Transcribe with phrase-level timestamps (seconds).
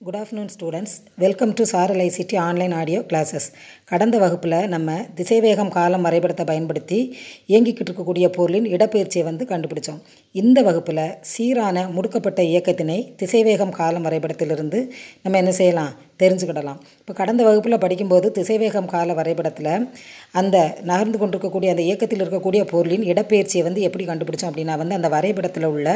[0.00, 0.92] Good afternoon students
[1.22, 3.46] welcome to Saral ICT online audio classes
[3.84, 6.98] கடந்த வகுப்பில் நம்ம திசைவேகம் காலம் வரைபடத்தை பயன்படுத்தி
[7.50, 10.00] இயங்கிக்கிட்டு இருக்கக்கூடிய பொருளின் இடப்பெயர்ச்சியை வந்து கண்டுபிடிச்சோம்.
[10.34, 14.80] இந்த வகுப்பில் சீரான முடுக்கப்பட்ட இயக்கத்தினை திசைவேகம் காலம் வரைபடத்திலிருந்து
[15.22, 15.92] நம்ம என்ன செய்யலாம்?
[16.22, 16.78] தெரிஞ்சுக்கிடலாம்.
[17.00, 19.72] இப்போ கடந்த வகுப்பில் படிக்கும்போது திசைவேகம் கால வரைபடத்தில்
[20.40, 20.56] அந்த
[20.90, 25.88] நகர்ந்து கொண்டிருக்கக்கூடிய அந்த இயக்கத்தில் இருக்கக்கூடிய பொருளின் இடப்பெயர்ச்சியை வந்து எப்படி கண்டுபிடிச்சோம் அப்படின்னா வந்து அந்த வரைபடத்தில் உள்ள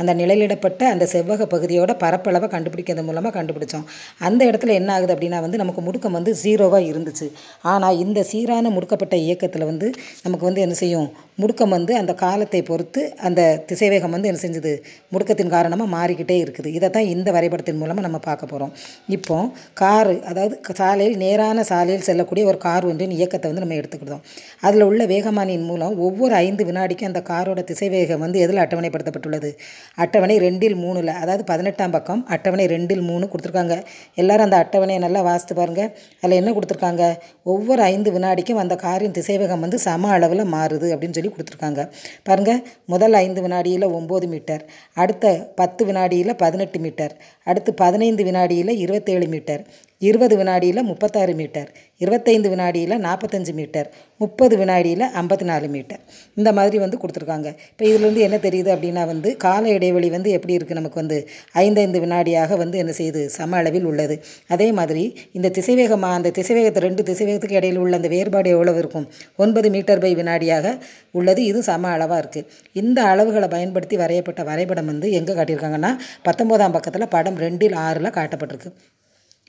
[0.00, 3.86] அந்த நிழலிடப்பட்ட அந்த செவ்வக பகுதியோட பரப்பளவை கண்டுபிடிக்கிறது மூலமாக கண்டுபிடிச்சோம்.
[4.28, 7.28] அந்த இடத்துல என்ன ஆகுது அப்படின்னா வந்து நமக்கு முடுக்கம் வந்து ஜீரோவாக இருந்துச்சு.
[7.72, 9.88] ஆனால் இந்த சீரான முடுக்கப்பட்ட இயக்கத்தில் வந்து
[10.26, 11.08] நமக்கு வந்து என்ன செய்யும்?
[11.42, 14.72] முடுக்கம் வந்து அந்த காலத்தை பொறுத்து அந்த திசைவேகம் வந்து என்ன செஞ்சுது?
[15.12, 16.68] முடுக்கத்தின் காரணமாக மாறிக்கிட்டே இருக்குது.
[16.78, 18.72] இதை தான் இந்த வரைபடத்தின் மூலமாக நம்ம பார்க்க போகிறோம்
[19.16, 19.36] இப்போ
[19.76, 24.22] காரு அதாவது சாலையில் நேரான சாலையில் செல்லக்கூடிய ஒரு கார் ஒன்றின் இயக்கத்தை வந்து நம்ம எடுத்துக்கிட்டோம்.
[24.60, 29.50] அதில் உள்ள வேகமானியின் மூலம் ஒவ்வொரு ஐந்து வினாடிக்கும் அந்த காரோட திசைவேகம் வந்து எதில் அட்டவணைப்படுத்தப்பட்டுள்ளது?
[29.94, 33.76] அட்டவணை ரெண்டில் மூணில் அதாவது பதினெட்டாம் பக்கம் அட்டவணை ரெண்டில் மூணு கொடுத்துருக்காங்க.
[34.14, 35.90] எல்லாரும் அந்த அட்டவணையை நல்லா வாசித்து பாருங்கள்
[36.22, 37.04] அதில் என்ன கொடுத்துருக்காங்க?
[37.42, 41.80] ஒவ்வொரு ஐந்து வினாடிக்கும் அந்த காரின் திசைவேகம் வந்து சம அளவில் மாறுது அப்படின்னு சொல்லி கொடுத்துருக்காங்க.
[42.22, 49.26] பாருங்கள் முதல் ஐந்து வினாடியில் ஒம்பது மீட்டர் அடுத்த பத்து வினாடியில் பதினெட்டு மீட்டர் அடுத்து பதினைந்து வினாடியில் இருபத்தேழு
[49.26, 49.59] மீட்டர்
[50.02, 51.70] இருபது வினாடியில் முப்பத்தாறு மீட்டர்
[52.02, 53.88] இருபத்தைந்து வினாடியில் நாற்பத்தஞ்சு மீட்டர்
[54.22, 56.00] முப்பது வினாடியில் ஐம்பத்தி நாலு மீட்டர்.
[56.38, 57.48] இந்த மாதிரி வந்து கொடுத்துருக்காங்க.
[57.72, 61.18] இப்போ இதுலேருந்து என்ன தெரியுது அப்படின்னா வந்து கால இடைவெளி வந்து எப்படி இருக்குது நமக்கு வந்து
[61.62, 64.16] ஐந்தைந்து வினாடியாக வந்து என்ன செய்யுது சம அளவில் உள்ளது.
[64.54, 65.04] அதே மாதிரி
[65.38, 69.06] இந்த திசைவேகமாக அந்த திசைவேகத்தை ரெண்டு திசைவேகத்துக்கு இடையில் உள்ள அந்த வேறுபாடு எவ்வளவு இருக்கும்?
[69.44, 70.74] ஒன்பது மீட்டர் பை வினாடியாக
[71.20, 71.42] உள்ளது.
[71.50, 72.48] இது சம அளவாக இருக்குது
[72.82, 75.92] இந்த அளவுகளை பயன்படுத்தி வரையப்பட்ட வரைபடம் வந்து எங்கே காட்டியிருக்காங்கன்னா
[76.28, 78.72] பத்தொம்போதாம் பக்கத்தில் படம் ரெண்டில் ஆறில் காட்டப்பட்டிருக்கு.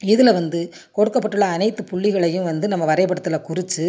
[0.03, 0.59] இதில் வந்து
[0.97, 3.85] கொடுக்கப்பட்டுள்ள அனைத்து புள்ளிகளையும் வந்து நம்ம வரைபடத்தில் குறித்து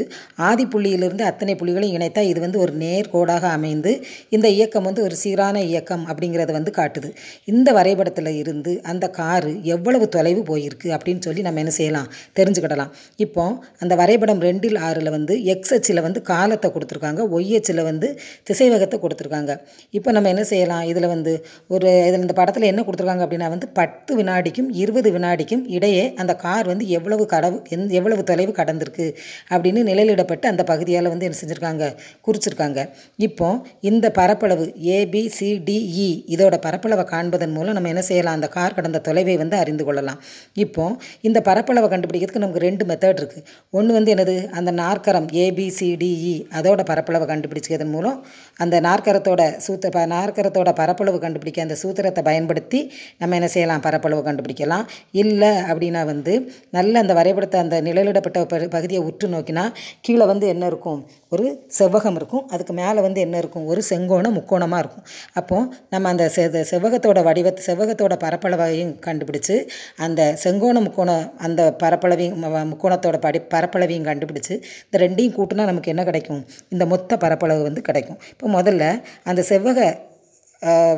[0.48, 3.92] ஆதி புள்ளியிலிருந்து அத்தனை புள்ளிகளையும் இணைத்தால் இது வந்து ஒரு நேர்கோடாக அமைந்து
[4.36, 7.10] இந்த இயக்கம் வந்து ஒரு சீரான இயக்கம் அப்படிங்கிறத வந்து காட்டுது.
[7.52, 12.08] இந்த வரைபடத்தில் இருந்து அந்த காரு எவ்வளவு தொலைவு போயிருக்கு அப்படின்னு சொல்லி நம்ம என்ன செய்யலாம்?
[12.38, 12.92] தெரிஞ்சுக்கிடலாம்.
[13.27, 13.44] இப்போ
[13.83, 18.08] அந்த வரைபடம் ரெண்டில் ஆறில் வந்து எக்ஸ் அச்சில் வந்து காலத்தை கொடுத்துருக்காங்க ஒய் அச்சில் வந்து
[18.50, 19.52] திசைவேகத்தை கொடுத்துருக்காங்க.
[19.98, 20.84] இப்போ நம்ம என்ன செய்யலாம்?
[20.92, 21.34] இதில் வந்து
[21.74, 26.70] ஒரு இதில் இந்த படத்தில் என்ன கொடுத்துருக்காங்க அப்படின்னா வந்து பத்து வினாடிக்கும் இருபது வினாடிக்கும் இடையே அந்த கார்
[26.73, 29.07] வந்து எவ்வளவு கடவு எந் எவ்வளவு தொலைவு கடந்திருக்கு
[29.52, 31.85] அப்படின்னு நிழலிடப்பட்டு அந்த பகுதியால் வந்து என்ன செஞ்சுருக்காங்க?
[32.27, 32.80] குறிச்சிருக்காங்க.
[33.27, 33.48] இப்போ
[33.90, 38.39] இந்த பரப்பளவு ஏபிசிடிஇ e இதோட பரப்பளவை காண்பதன் மூலம் நம்ம என்ன செய்யலாம்?
[38.39, 40.20] அந்த கார் கடந்த தொலைவை வந்து அறிந்து கொள்ளலாம்.
[40.64, 40.85] இப்போ
[41.29, 43.45] இந்த பரப்பளவை கண்டுபிடிக்கிறதுக்கு நமக்கு ரெண்டு மெத்தட் இருக்குது
[43.79, 44.36] ஒன்று வந்து என்னது?
[44.58, 48.18] அந்த நாற்கரம் ஏபிசிடிஇ e அதோட பரப்பளவை கண்டுபிடிச்சதன் மூலம்
[48.62, 52.80] அந்த நாற்கரத்தோட சூத்த ப நாற்கரத்தோட பரப்பளவு கண்டுபிடிக்க அந்த சூத்திரத்தை பயன்படுத்தி
[53.20, 53.83] நம்ம என்ன செய்யலாம்?
[53.86, 54.85] பரப்பளவு கண்டுபிடிக்கலாம்.
[55.23, 59.64] இல்லை அப்படின்னு வந்து நல்ல அந்த வரைபடத்தை அந்த நிழலிடப்பட்ட பகுதியை உற்று நோக்கினா
[60.01, 61.01] கீழே வந்து என்ன இருக்கும்?
[61.29, 62.45] ஒரு செவ்வகம் இருக்கும்.
[62.48, 63.67] அதுக்கு மேலே வந்து என்ன இருக்கும்?
[63.67, 65.05] ஒரு செங்கோணம் முக்கோணமாக இருக்கும்.
[65.33, 69.57] அப்போது நம்ம அந்த செ செவ்வகத்தோட வடிவத்தை செவ்வகத்தோட பரப்பளவையும் கண்டுபிடிச்சு
[69.97, 72.39] அந்த செங்கோண முக்கோணம் அந்த பரப்பளவையும்
[72.73, 74.55] முக்கோணத்தோட படி பரப்பளவையும் கண்டுபிடிச்சு
[74.85, 76.42] இந்த ரெண்டையும் கூட்டினா நமக்கு என்ன கிடைக்கும்?
[76.69, 78.19] இந்த மொத்த பரப்பளவு வந்து கிடைக்கும்.
[78.30, 78.85] இப்போ முதல்ல
[79.24, 80.11] அந்த செவ்வக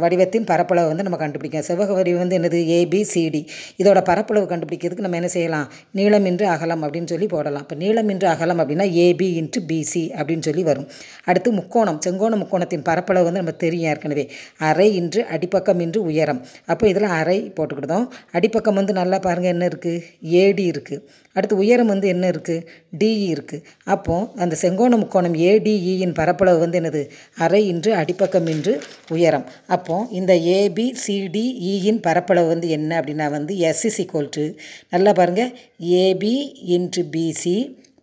[0.02, 1.66] வடிவத்தின் பரப்பளவு வந்து நம்ம கண்டுபிடிக்கலாம்.
[1.68, 2.58] செவ்வக வடிவம் வந்து என்னது?
[2.78, 3.42] ஏபிசிடி
[3.80, 5.68] இதோட பரப்பளவு கண்டுபிடிக்கிறதுக்கு நம்ம என்ன செய்யலாம்?
[5.98, 7.64] நீளம் இன்று அகலம் அப்படின்னு சொல்லி போடலாம்.
[7.66, 10.88] இப்போ நீளம் இன்று அகலம் அப்படின்னா ஏபி இன்ட்டு பிசி அப்படின்னு சொல்லி வரும்.
[11.30, 12.00] அடுத்து முக்கோணம்.
[12.06, 14.26] செங்கோண முக்கோணத்தின் பரப்பளவு வந்து நம்ம தெரியும் ஏற்கனவே.
[14.70, 16.40] அரை இன்று அடிப்பக்கம் இன்று உயரம்.
[16.72, 18.06] அப்போ இதில் அரை போட்டுக்கிட்டோம்
[18.38, 20.02] அடிப்பக்கம் வந்து நல்லா பாருங்கள் என்ன இருக்குது
[20.42, 21.02] ஏடி இருக்குது
[21.36, 22.64] அடுத்து உயரம் வந்து என்ன இருக்குது
[22.98, 23.64] டிஇ e இருக்குது
[23.94, 27.02] அப்போது அந்த செங்கோண முக்கோணம் ஏடிஇயின் e பரப்பளவு வந்து என்னது?
[27.44, 28.72] அரை இன்று அடிப்பக்கம் இன்று
[29.14, 29.46] உயரம்.
[29.68, 34.44] அப்போது இந்த ஏபிசிடிஇயின் e பரப்பளவு வந்து என்ன அப்படின்னா வந்து எஸ் கோல்ட்டு ஈக்குவல் டு
[34.92, 35.52] நல்லா பாருங்கள்
[36.00, 36.34] ஏபி
[36.76, 37.56] இன்ட்டு பிசி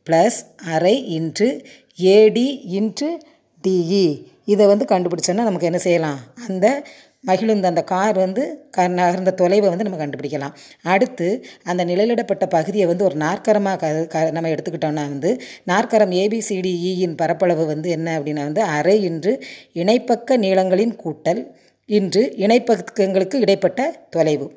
[0.07, 0.39] ப்ளஸ்
[0.75, 1.47] அரை இன்ட்டு
[1.99, 2.47] ஏடி
[2.79, 3.09] இன்ட்டு
[3.63, 4.05] டிஇ
[4.45, 6.19] இதை வந்து கண்டுபிடிச்சோன்னா நமக்கு என்ன செய்யலாம்?
[6.47, 6.67] அந்த
[7.23, 10.55] மகிழுந்த அந்த கார் வந்து க நகர்ந்த தொலைவை வந்து நம்ம கண்டுபிடிக்கலாம்.
[10.81, 11.27] அடுத்து
[11.63, 15.31] அந்த நிழலிடப்பட்ட பகுதியை வந்து ஒரு நாற்கரமாக க க நம்ம எடுத்துக்கிட்டோம்னா வந்து
[15.63, 19.33] நாற்கரம் ஏபிசிடிஇயின் பரப்பளவு வந்து என்ன அப்படின்னா வந்து அரை இன்று
[19.73, 21.43] இணைப்பக்க நீளங்களின் கூட்டல்
[21.89, 23.79] இன்று இணைப்பக்கங்களுக்கு இடைப்பட்ட
[24.09, 24.47] தொலைவு.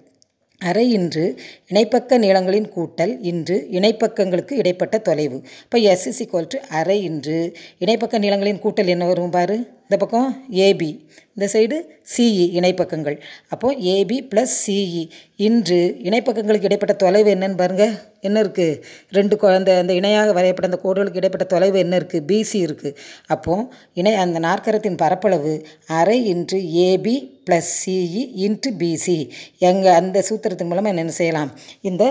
[0.61, 1.25] அரை இன்று
[1.69, 5.39] இணைப்பக்க நீளங்களின் கூட்டல் இன்று இணைப்பக்கங்களுக்கு இடைப்பட்ட தொலைவு.
[5.63, 7.39] இப்போ எஸ் இஸ் ஈக்குவல் டு அரை இன்று
[7.79, 9.57] இணைப்பக்க நீளங்களின் கூட்டல் என்ன வரும் பாரு?
[9.83, 10.29] இந்த பக்கம்
[10.67, 10.91] ஏபி
[11.35, 11.77] இந்த சைடு
[12.17, 13.17] சிஇ இணைப்பக்கங்கள்.
[13.49, 15.03] அப்போது ஏபி ப்ளஸ் சிஇ
[15.37, 18.81] இன்று இணைப்பக்கங்களுக்கு இடைப்பட்ட தொலைவு என்னன்னு பாருங்கள் என்ன இருக்குது
[19.11, 22.97] ரெண்டு அந்த அந்த இணையாக வரையப்பட்ட அந்த கோடுகளுக்கு இடைப்பட்ட தொலைவு என்ன இருக்குது பிசி இருக்குது
[23.27, 25.55] அப்போது இணை அந்த நாற்கரத்தின் பரப்பளவு
[25.87, 31.53] அரை into AB plus CE into BC எங்கள் அந்த சூத்திரத்தின் மூலமாக என்ன செய்யலாம்?
[31.81, 32.05] இந்த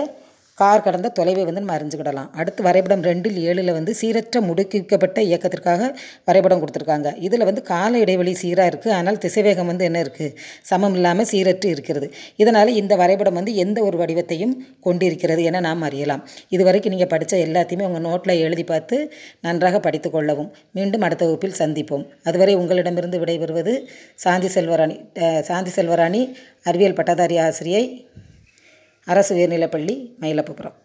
[0.60, 2.28] கார் கடந்த தொலைவை வந்து நம்ம அறிஞ்சுக்கிடலாம்.
[2.40, 5.88] அடுத்து வரைபடம் ரெண்டில் ஏழில் வந்து சீரற்ற முடுக்கிக்கப்பட்ட இயக்கத்திற்காக
[6.28, 7.08] வரைபடம் கொடுத்துருக்காங்க.
[7.26, 10.34] இதில் வந்து கால இடைவெளி சீராக இருக்குது ஆனால் திசைவேகம் வந்து என்ன இருக்குது
[10.70, 12.08] சமம் இல்லாமல் சீரற்று இருக்கிறது.
[12.42, 14.54] இதனால் இந்த வரைபடம் வந்து எந்த ஒரு வடிவத்தையும்
[14.88, 16.22] கொண்டிருக்கிறது என நாம் அறியலாம்.
[16.56, 18.98] இதுவரைக்கும் நீங்கள் படித்த எல்லாத்தையுமே உங்கள் நோட்டில் எழுதி பார்த்து
[19.48, 20.50] நன்றாக படித்து கொள்ளவும்.
[20.78, 22.06] மீண்டும் அடுத்த வகுப்பில் சந்திப்போம்.
[22.28, 23.74] அதுவரை உங்களிடமிருந்து விடைபெறுவது
[24.26, 24.98] சாந்தி செல்வராணி
[25.50, 26.22] சாந்தி செல்வராணி
[26.70, 27.84] அறிவியல் பட்டதாரி ஆசிரியை
[29.06, 30.76] அரசு உயர்நிலைப்பள்ளி மயிலப்புபுரம்